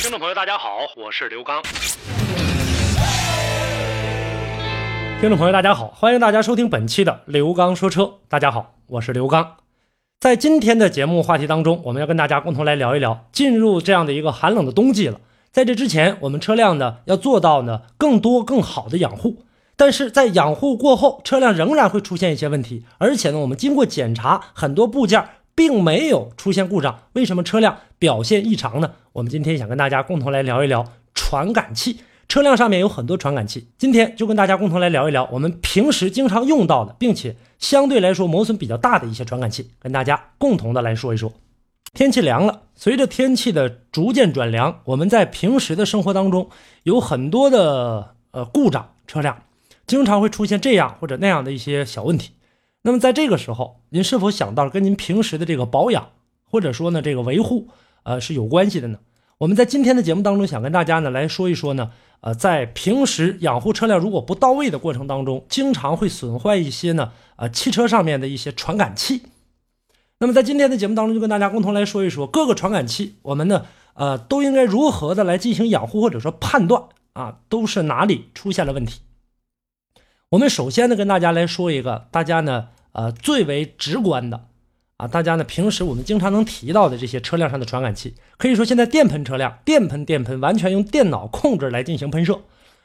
[0.00, 1.60] 听众朋友，大家好，我是刘刚。
[5.20, 8.12] 听众朋友，大家好，欢迎大家收听本期的刘刚说车。
[8.28, 9.56] 大家好，我是刘刚。
[10.20, 15.20] 在今天的节目话题当中，我们要跟大家共同来聊一聊，进入这样的一个寒冷的冬季了。
[15.50, 19.42] 在这之前，我们车辆呢要做到呢更多更好的养护，
[19.76, 25.28] 但是在养护过后，车辆仍然会出现一些问题，而且呢，我们经过检查，很多部件
[25.58, 28.92] 并没有出现故障，为什么车辆表现异常呢？
[29.12, 30.86] 我们今天想跟大家共同来聊一聊
[31.16, 31.98] 传感器。
[32.28, 41.32] 车辆上面有很多传感器，今天就跟大家共同来聊一聊我们平时经常用到的，并且相对来说磨损比较大的一些传感器，跟大家共同的来说一说。
[41.92, 46.48] 天气凉了，随着天气的逐渐转凉，我们在平时的生活当中
[46.84, 49.42] 有很多的呃故障，车辆
[49.88, 52.30] 经常会出现这样或者那样的一些小问题。
[52.82, 56.10] 那么在这个时候，您是否想到跟您平时的这个保养
[56.44, 57.68] 或者说呢这个维护
[58.04, 58.98] 呃是有关系的呢？
[59.38, 61.90] 我们在今天的节目当中想跟大家呢来说一说呢。
[62.20, 69.22] 呃，在平时养护车辆如果不到位的过程当中，经常会损坏一些呢，呃，汽车上面的一些传感器。
[70.18, 76.82] 那么在今天的节目当中，就跟大家共同来说一说各个传感器，我们呢，呃，都应该如何的来进行养护或者说判断
[77.12, 78.98] 啊，都是哪里出现了问题。
[80.30, 84.44] 我们首先呢，跟大家来说一个大家呢，呃，最为直观的。
[84.98, 92.40] 啊，大家呢平时我们经常能提到的这些车辆上的传感器，可以说现在电喷车辆，电喷电喷完全用电脑控制来进行喷射。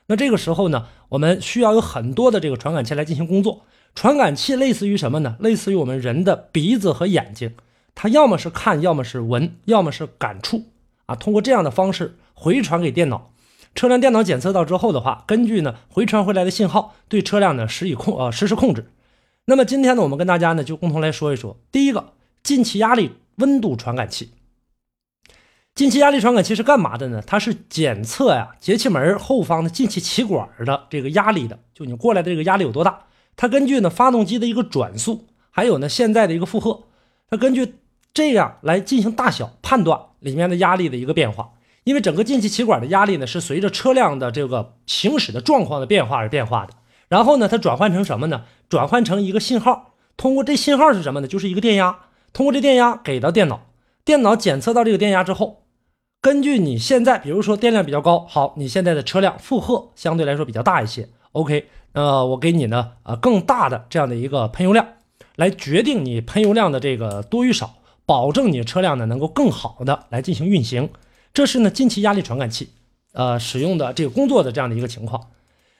[0.07, 3.65] 那这个时候呢，我们需要有很多的这个传感器来进行工作。
[3.93, 5.35] 传感器类似于什么呢？
[5.39, 7.55] 类似于我们人的鼻子和眼睛，
[7.93, 10.63] 它要么是看，要么是闻，要么是感触
[11.07, 11.15] 啊。
[11.15, 13.32] 通过这样的方式回传给电脑，
[13.75, 18.91] 车辆电脑检测到之后的话，根据呢回传回来的信号，对车辆呢实以控呃实时控制。
[19.45, 22.13] 那么今天呢，我们跟大家呢就共同来说一说，第一个
[22.43, 24.31] 进气压力温度传感器。
[25.75, 27.21] 进气压力传感器是干嘛的呢？
[27.25, 32.99] 它是检测呀节气门后方的进气气管的这个压力的，就你过来的这个压力有多大？
[33.35, 36.83] 它根据呢发动机的一个转速，还有呢现在的一个负荷，
[37.27, 37.73] 它根据
[38.13, 41.49] 这样来进行大小判断里面的压力的一个变化。
[41.83, 46.73] 因为整个进气气管的压力呢是随着车辆的这个行驶的状况的变化而变化的。
[47.09, 48.45] 然后呢，它转换成什么呢？
[48.69, 51.27] 转换成一个信号，通过这信号是什么呢？
[51.27, 51.99] 就是一个电压，
[52.31, 53.67] 通过这电压给到电脑，
[54.03, 55.63] 电脑检测到这个电压之后，
[56.21, 64.87] 根据你现在，比如说电量比较高，好，你现在的车辆负荷相对来说比较大一些，OK，呃，我给你呢，呃，更大的这样的一个喷油量，
[65.35, 67.75] 来决定你喷油量的这个多与少，
[68.07, 70.89] 保证你车辆呢能够更好的来进行运行，
[71.33, 72.69] 这是呢进气压力传感器，
[73.13, 75.31] 呃，使用的这个工作的这样的一个情况。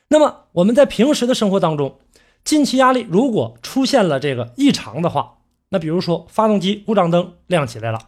[0.09, 1.99] 那么我们在平时的生活当中，
[2.43, 5.37] 进气压力如果出现了这个异常的话，
[5.69, 7.99] 那比如说发动机故障灯亮起来了，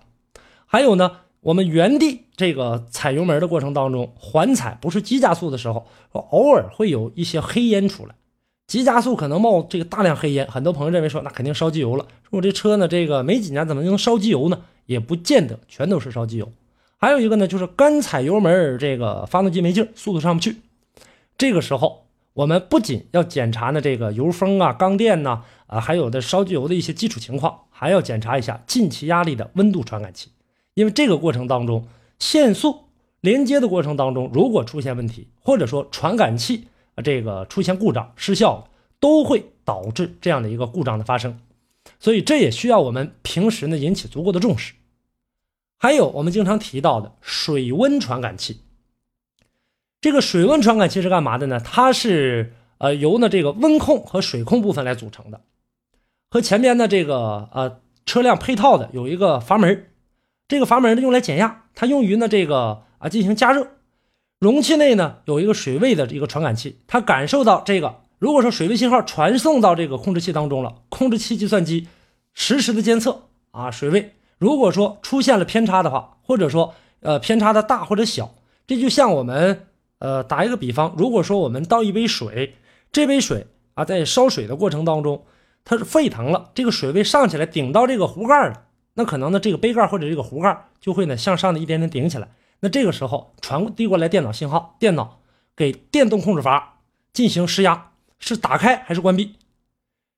[0.65, 1.11] 还有呢，
[1.41, 8.15] 我们原地这个踩油门的过程当中，缓踩不是急加速的时候，偶尔会有一些黑烟出来，
[8.67, 14.61] 急加速可能冒这个大量黑烟，很多朋友认为说那肯定烧机油了，说我这车呢这个没几年怎么能烧机油呢？
[14.85, 16.51] 也不见得全都是烧机油，
[16.97, 20.57] 还有一个呢就是干踩油门，这个发动机没劲，速度上不去。
[21.37, 30.29] 这个时候，我们不仅要检查呢这个油封啊、缸垫呐，啊，还有的烧机油的一些基础情况，还要检查一下进气压力的温度传感器。
[30.73, 32.85] 因为这个过程当中，限速
[33.21, 38.63] 连接的过程当中，如果出现问题，或者说传感器啊这个出现故障失效了，
[38.99, 41.39] 都会导致这样的一个故障的发生。
[41.99, 44.73] 所以这也需要我们平时呢引起足够的重视。
[45.77, 48.61] 还有我们经常提到的水温传感器。
[50.01, 51.59] 这个水温传感器是干嘛的呢？
[51.59, 55.41] 它是呃由呢这个温控和水控部分来组成的，
[56.29, 59.87] 和前面的这个呃车辆配套的有一个阀门，
[60.47, 63.67] 这个阀门呢用来减压，它用于呢这个啊进行加热。
[64.37, 71.87] 容器内呢有一个水位的一个传感器，它感受到这个，如果说水位信号传送到这个控制器当中了，控制器计算机
[72.33, 78.35] 实时的监测啊水位，如果说出现了偏差的话，或者说呃偏差的大或者小，
[78.67, 79.67] 这就像我们。
[79.97, 82.55] 呃，打一个比方，如果说我们倒一杯水，
[82.91, 85.23] 这杯水啊，在烧水的过程当中，
[85.63, 88.65] 它是沸腾了，这个水位上起来顶到这个壶盖了，
[88.95, 92.27] 那可能呢，这个杯盖或者这个壶盖就会呢向上的一点点顶起来。
[92.59, 95.21] 那这个时候传递过来电脑信号，电脑
[95.55, 96.79] 给电动控制阀
[97.13, 99.35] 进行施压，是打开还是关闭？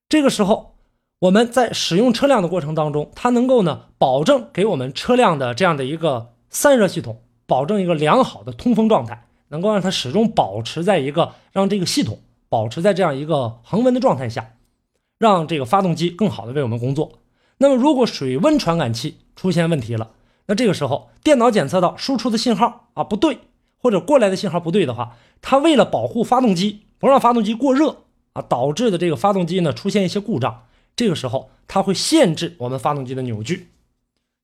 [0.09, 0.75] 这个时候
[1.19, 12.19] 我们在使用车辆的过程当中，它能够呢保证给我们车辆的这样的一个散热系统，保证一个良好的通风状态，能够让它始终保持在一个让这个系统
[12.49, 14.51] 保持在这样一个恒温的状态下，
[15.17, 17.13] 让这个发动机更好的为我们工作。
[17.57, 20.11] 那么如果水温传感器出现问题了，
[20.45, 23.39] 那这个时候电脑检测到输出的信号啊不对，
[23.79, 28.03] 或者过来的信号不对的话，它为了保护发动机，不让发动机过热
[28.33, 30.65] 啊，导致的这个发动机呢出现一些故障，
[30.97, 33.69] 这个时候它会限制我们发动机的扭矩。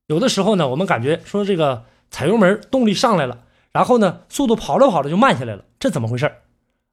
[0.06, 6.32] 有的时候呢，我们感觉说这个踩油门动力上来了，然后呢速度跑着跑着就慢下来了，这怎么回事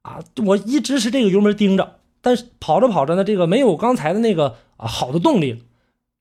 [0.01, 0.19] 啊？
[0.45, 5.59] 我一直是这个油门盯着，但是跑着跑着呢，这个没有刚才的那个啊好的动力了。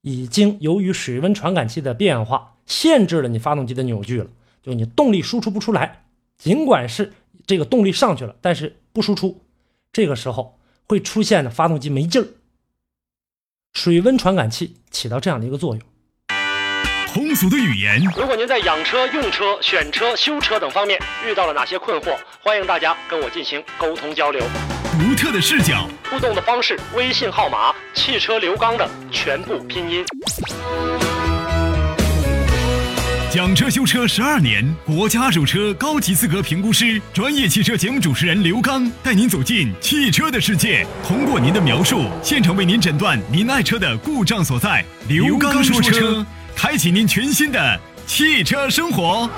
[0.03, 4.29] 已经由于水温传感器的变化，限制了你发动机的扭矩了，
[4.63, 6.05] 就你动力输出不出来。
[6.39, 7.13] 尽管是
[7.47, 9.43] 这个动力上去了，但是不输出，
[9.93, 10.59] 这个时候
[10.89, 12.27] 会出现的发动机没劲儿。
[13.73, 15.83] 水温传感器起到这样的一个作用。
[17.13, 24.41] 通俗的语言，如果您在养车、用车、选车、修车等方面遇到了哪些困惑，欢迎大家跟我进行沟通交流。
[24.93, 30.05] 独特的视角，互动的方式，微信号码：汽车刘刚的全部拼音。
[33.33, 44.85] 讲车修车十二年，国家二手车高级资格评估师，专业汽车节目主持人刘刚带您走进汽车的世界，通过您的描述，现场为您诊断您爱车的故障所在。
[45.09, 49.31] 刘刚说车，开启您全新的汽车生活。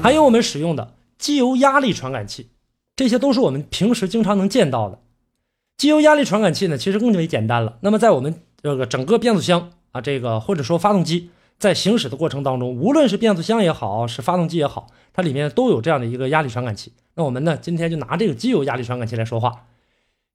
[0.00, 2.50] 还有我们使用的机油压力传感器，
[2.94, 5.00] 这些都是我们平时经常能见到的。
[5.82, 7.76] 机油压力传感器呢，其实更为简单了。
[7.80, 16.92] 那么在我们这个整个变速箱啊，这个或者说发动机在行驶的过程当中，无论是变速箱也好，是发动机也好，它里面都有这样的一个压力传感器。
[17.16, 19.64] 那我们呢，今天就拿这个机油压力传感器来说话。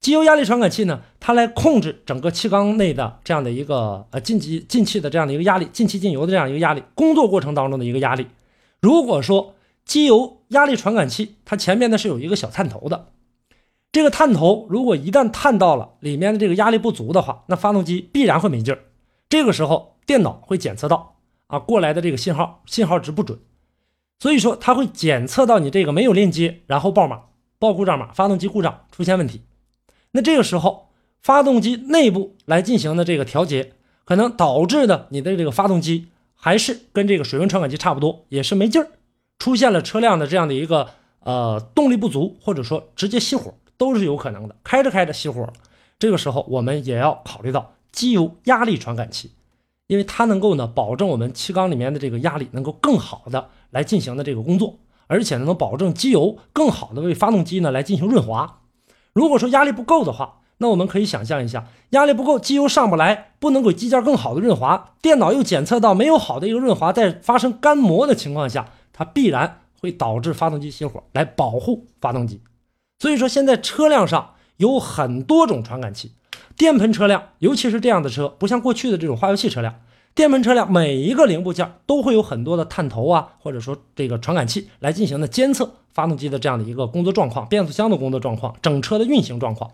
[0.01, 8.27] 机油压力传感器呢，它来控制整个气缸内的这样的一个呃进气进气的这样的一个压力，进气进油的这样一个压力，工作过程当中的一个压力。
[8.81, 9.55] 如果说
[9.85, 13.05] 机油压力传感器，它前面呢是有一个小探头的。
[13.91, 18.79] 这个探头如果一旦探到了里面的这个压力不足的话，那发动机必然会没劲儿。
[19.29, 21.15] 这个时候电脑会检测到
[21.47, 23.39] 啊过来的这个信号信号值不准，
[24.19, 27.21] 所以说它会检测到你这个没有链接，然后报码
[27.59, 29.41] 报故障码，发动机故障出现问题。
[30.11, 30.89] 那这个时候
[31.21, 33.73] 发动机内部来进行的这个调节，
[34.05, 38.91] 可能导致的你的这个发动机还是跟这个水温传感器差不多，也是没劲儿。
[39.39, 44.55] 出现了车辆的这样的一个呃动力不足，或者说直接熄火都是有可能的。
[44.63, 45.53] 开着开着熄火了，
[45.99, 49.31] 这个时候我们也要考虑到机油压力传感器，
[49.87, 58.59] 因为它能够呢保证我们气缸里面的这个压力能够更好的来进行的这个工作，而且呢能保证机油更好的为发动机呢来进行润滑。
[59.13, 68.67] 如果说压力不够的话，那我们可以想象一下，压力不够，机油上不来，不能给机件更好的润滑，电脑又检测到没有好的一个润滑，在发生干磨的情况下。
[68.99, 72.41] 它必然会导致发动机熄火，来保护发动机。
[72.99, 76.13] 所以说，现在车辆上有很多种传感器，
[76.55, 79.75] 电喷车辆，尤其是这样的车，不像过去的这种化油器车辆，
[80.15, 89.69] 电喷车辆每一个零部件都会有很多的探头啊，或者说这个传感器来进行的监测发动机的这样的一个工作状况，变速箱的工作状况，整车的运行状况。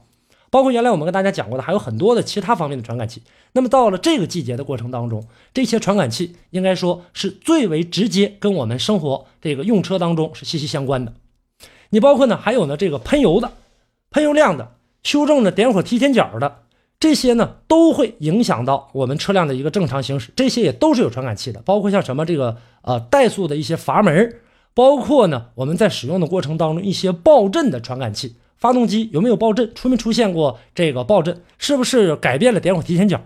[0.50, 3.24] 包括原来我们跟大家讲过的，还有很多的其他方面的传感器。
[3.53, 11.13] 那么到了这个季节的过程当中，这些传感器应该说是最为直接跟我们生活这个用车当中是息息相关的。
[11.93, 13.51] 你包括呢，还有呢这个喷油的、
[14.09, 14.71] 喷油量的、
[15.03, 16.63] 修正的点火提前角的，
[17.00, 20.31] 这些呢都会影响到我们车辆的一个正常行驶。
[20.35, 24.38] 这些也都是有传感器的，包括像什么这个呃怠速的一些阀门，
[24.73, 28.38] 包括呢我们在使用的过程当中一些爆震的传感器。
[28.57, 29.75] 发动机有没有爆震？
[29.75, 31.43] 出没出现过这个爆震？
[31.59, 33.21] 是不是改变了点火提前角？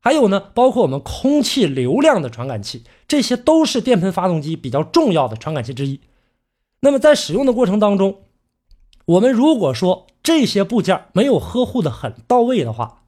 [0.00, 5.98] 还有呢，包括我们空气流量的传感器，这些都是电喷发动机比较重要的传感器之一。
[6.82, 8.18] 那么在使用的过程当中，
[9.06, 13.04] 我们如果说这些部件没有呵护的很到位的话，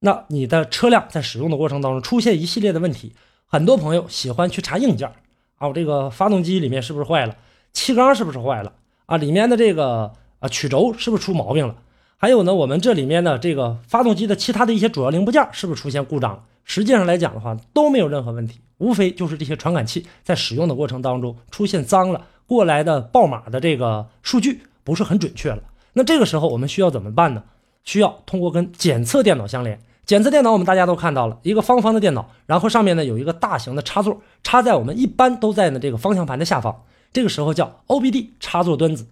[0.00, 3.14] 那你的车辆在使用的过程当中出现一系列的问题。
[3.46, 5.08] 很多朋友喜欢去查硬件
[5.56, 7.36] 啊，我这个发动机里面是不是坏了？
[7.72, 8.74] 气缸是不是坏了？
[9.06, 10.12] 啊，里面的这个。
[10.40, 11.74] 啊，曲轴是不是出毛病了？
[12.18, 16.42] 还有呢，我们这里面的这个发动机的其他的一些主要零部件是不是出现故障了？
[16.64, 25.62] 实际上来讲的话，都没有任何问题，无非就是这些传感器在使用的过程当中出现脏了，过来的报码的这个数据不是很准确了。
[25.94, 27.42] 那这个时候我们需要怎么办呢？
[27.82, 39.06] 需要通过跟检测电脑相连，检测电脑我们大家都看到了一个方方的电脑，然后上面呢有一个大型的插座，插在我们一般都在呢这个方向盘的下方，这个时候叫 OBD 插座端子。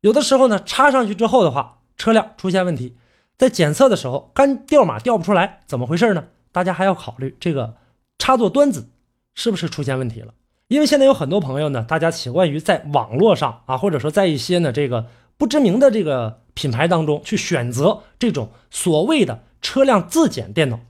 [0.00, 2.96] 有的时候呢插上去之后的话，车辆出现问题，
[3.36, 6.24] 在检测的时候干掉码掉不出来，怎么回事呢？
[6.52, 7.74] 大家还要考虑这个
[8.18, 8.88] 插座端子
[9.38, 10.34] 是不是出现问题了？
[10.66, 20.80] 因为现在有很多朋友呢，大家习惯于在网络上啊，或者说在一些呢这个不知名的这个品牌当中去选择这种所谓的车辆自检电脑，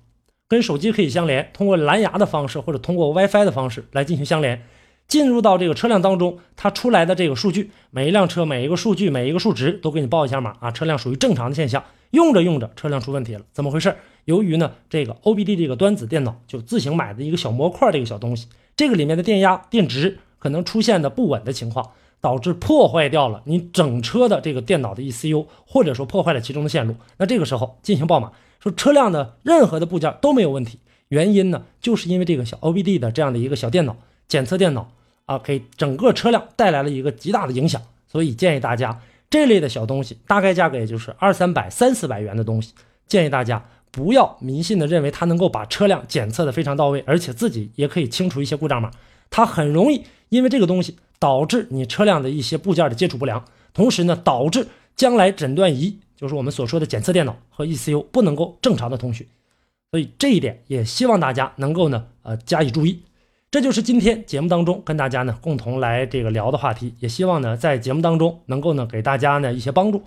[0.48, 4.64] 跟手机可以相连，通过蓝牙的方式或者通过 WiFi 的方式来进行相连，
[5.08, 11.82] 进入到这个车辆当中，它出来的这个数据，每一辆车每一个数据每一个数值都给你报一下码啊，车辆属于正常的现象。
[12.10, 13.96] 用着用着，车辆出问题了，怎么回事？
[14.26, 18.48] 由于呢这个 OBD 这个端子电脑就自行买的一个小模块这个小东西。
[18.76, 26.94] 这个里面的电压、电值可能出现的不稳的情况，导致破坏掉了你整车的这个电脑的 ECU，或者说破坏了其中的线路。
[27.16, 30.78] 那这个时候进行报码，说车辆的任何的部件都没有问题。
[31.08, 33.96] 原因呢，就是因为这个小 OBD 的这样的一个小电脑
[34.26, 34.90] 检测电脑
[35.28, 37.80] 啊，给整个车辆带来了一个极大的影响。
[38.08, 42.72] 所以建议大家这类的小东西，大概价格也就是二三百、三四百元的东西，
[43.06, 43.64] 建议大家。
[43.90, 48.90] 不要迷信的认为它能够把车辆检测的非常到位，而且自己也可以清除一些故障码。
[49.30, 53.42] 它很容易因为这个东西导致你车辆的一些部件的接触不良，
[53.72, 59.26] 同时呢导致将来诊断仪，就是我们所说的检测电脑和 ECU 不能够正常的通讯。
[59.90, 63.00] 所以这一点也希望大家能够呢呃加以注意。
[63.50, 70.02] 这就是今天节目当中跟大家呢共同来这个聊的话题，也希望呢在节目当中能够呢给大家呢一些帮助。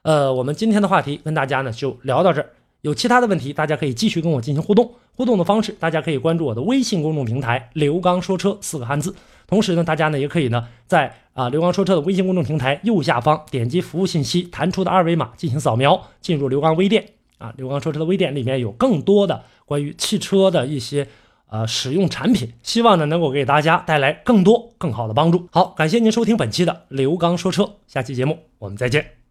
[0.00, 2.48] 呃，我们今天的话题跟大家呢就聊到这儿。
[2.80, 4.92] 有其他的问题，大家可以继续跟我进行互动。
[5.14, 9.14] 互动的方式，大家可以关注我的微信公众平台“刘刚说车”四个汉字。
[9.46, 17.52] 同时呢，大家呢也可以呢在啊“刘刚说车”的微信公众平台右下方点击服务信息弹出的二维码进行扫描，进入刘刚微店啊。
[17.58, 21.08] 刘刚说车的微店里面有更多的关于汽车的一些
[21.48, 25.48] 呃使用产品，希望呢能够给大家带来更多更好的帮助。
[25.52, 29.25] 好，感谢您收听本期的刘刚说车，下期节目我们再见。